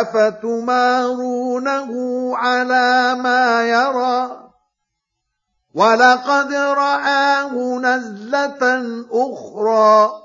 [0.00, 1.90] افتمارونه
[2.36, 4.42] على ما يرى؟
[5.74, 8.62] ولقد رآه نزلة
[9.10, 10.22] أخرى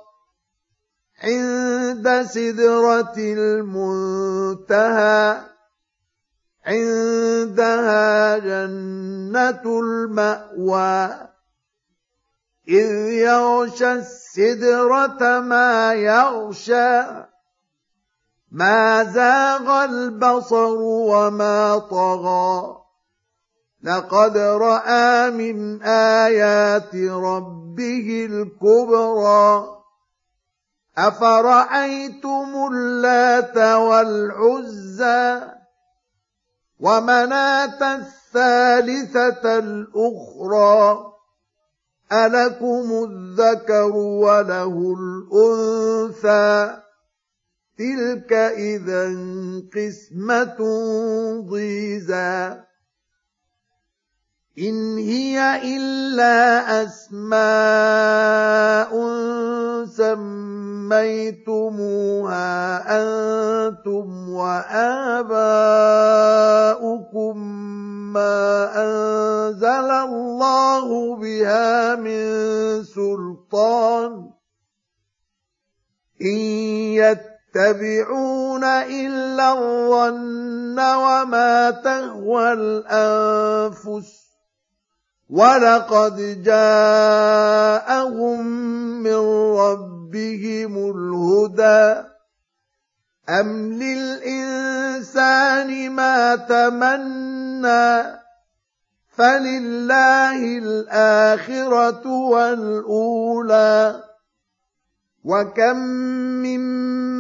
[1.24, 4.78] عند سدرة المنتهى
[6.66, 11.28] عندها جنة المأوى
[12.68, 17.02] إذ يغشى السدرة ما يغشى.
[18.52, 22.78] ما زاغ البصر وما طغى.
[23.84, 29.78] لقد رأى من آيات ربه الكبرى.
[30.98, 35.42] أفرأيتم اللات والعزى؟
[36.80, 41.14] ومناة الثالثة الأخرى.
[42.12, 46.87] ألكم الذكر وله الأنثى؟
[47.78, 49.16] تلك إذا
[49.76, 50.58] قسمة
[51.50, 52.58] ضيزى.
[54.60, 58.92] إن هي إلا أسماء
[59.86, 61.28] سميتموها
[63.00, 65.48] أنتم وآباؤكم
[68.14, 72.24] ما أنزل الله بها من
[72.84, 74.30] سلطان.
[76.22, 76.38] إن
[77.58, 84.28] يتبعون إلا الظن وما تهوى الأنفس
[85.30, 88.46] ولقد جاءهم
[89.04, 89.16] من
[89.58, 92.08] ربهم الهدى.
[93.30, 98.18] أم للإنسان ما تمنى
[99.18, 104.08] فلله الآخرة والأولى.
[105.28, 105.78] وكم
[106.40, 106.62] من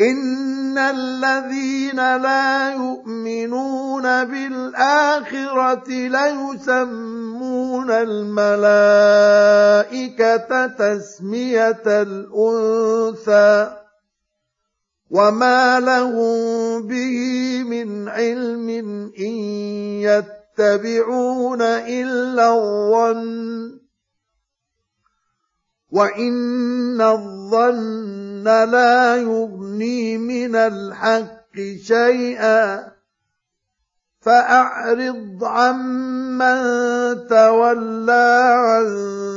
[0.00, 9.36] ان الذين لا يؤمنون بالاخره ليسمون الملائكه
[10.66, 13.76] تسميه الانثى
[15.10, 17.18] وما لهم به
[17.62, 18.68] من علم
[19.18, 19.34] ان
[20.02, 23.80] يتبعون الا الظن
[25.90, 32.94] وان الظن لا يغني من الحق شيئا
[34.20, 36.58] فاعرض عمن
[37.28, 38.86] تولى عن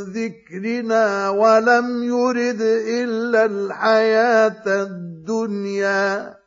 [0.04, 6.38] ذكرنا ولم يرد الا الحياة الدنيا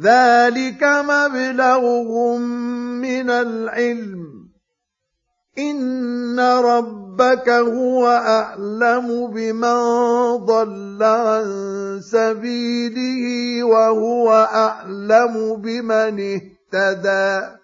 [0.00, 2.40] ذلك مبلغهم
[3.00, 4.43] من العلم
[5.58, 9.78] ان ربك هو اعلم بمن
[10.36, 11.46] ضل عن
[12.02, 13.24] سبيله
[13.64, 17.63] وهو اعلم بمن اهتدى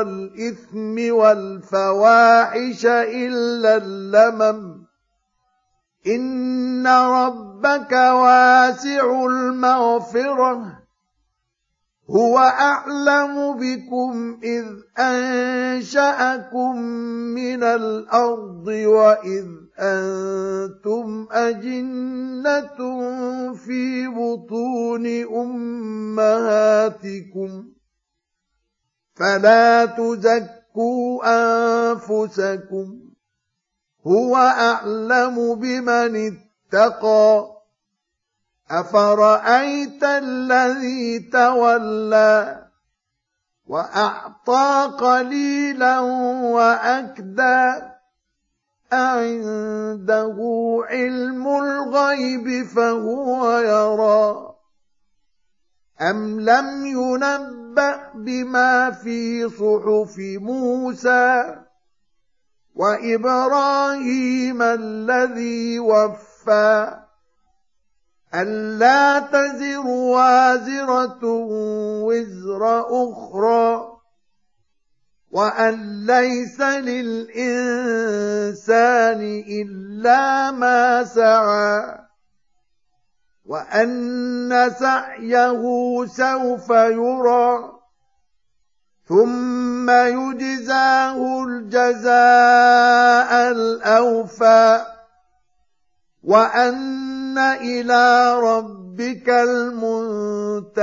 [0.00, 4.88] الاثم والفواحش إلا اللمم.
[6.06, 10.78] إن ربك واسع المغفرة.
[12.10, 14.66] هو أعلم بكم إذ
[14.98, 16.76] أنشأكم
[17.34, 19.46] من الأرض وإذ
[19.78, 22.78] أنتم أجنة
[23.52, 25.06] في بطون
[26.06, 27.77] أمهاتكم.
[29.18, 32.98] فلا تزكوا أنفسكم
[34.06, 36.38] هو أعلم بمن
[36.72, 37.58] اتقى.
[38.70, 42.64] أفرأيت الذي تولى
[43.66, 46.00] وأعطى قليلا
[46.40, 47.82] وأكدى؟
[48.92, 50.36] أعنده
[50.90, 54.47] علم الغيب فهو يرى.
[56.00, 61.56] أم لم ينبأ بما في صحف موسى
[62.74, 66.98] وإبراهيم الذي وفى
[68.34, 71.24] ألا تزر وازرة
[72.04, 73.98] وزر أخرى
[75.30, 77.38] وأن ليس للإنسان
[79.48, 82.07] إلا ما سعى
[83.48, 85.62] وأن سعيه
[86.06, 87.72] سوف يرى
[89.08, 92.10] ثم يجزاه الجزاء
[93.50, 94.86] الأوفى.
[96.24, 100.78] وأن إلى ربك المنتهى.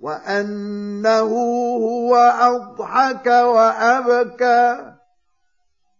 [0.00, 1.30] وأنه
[1.76, 4.97] هو أضحك وأبكى.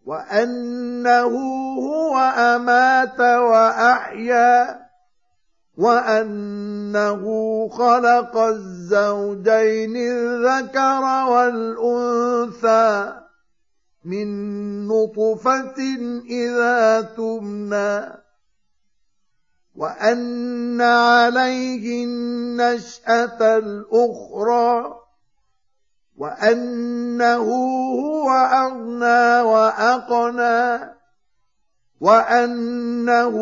[0.08, 1.34] وأنه
[1.76, 4.80] هو أمات وأحيا
[5.78, 7.22] وأنه
[7.68, 13.12] خلق الزوجين الذكر والأنثى
[14.04, 14.28] من
[14.88, 15.76] نطفة
[16.30, 18.00] إذا تمنى
[19.76, 25.07] وأن عليه النشأة الأخرى
[26.18, 27.46] وأنه
[28.02, 30.94] هو أغنى وأقنى
[32.00, 33.36] وأنه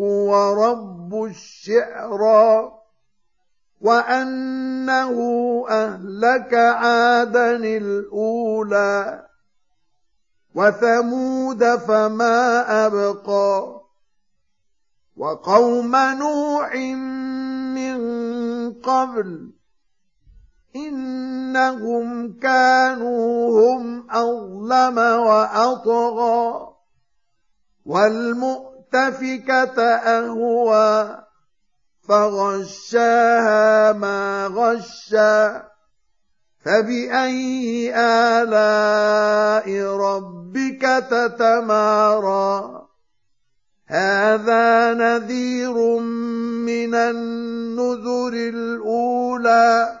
[0.00, 2.72] هو رب الشعرى
[3.80, 5.16] وأنه
[5.68, 9.26] أهلك عادا الأولى
[10.54, 13.82] وثمود فما أبقى
[15.16, 16.74] وقوم نوح
[17.74, 17.98] من
[18.72, 19.50] قبل
[20.76, 26.68] إنهم كانوا هم أظلم وأطغى
[27.86, 31.18] والمؤتفكة أهوى
[32.08, 35.66] فغشاها ما غشى
[36.64, 42.86] فبأي آلاء ربك تتمارى؟
[43.86, 45.98] هذا نذير
[46.66, 50.00] من النذر الأولى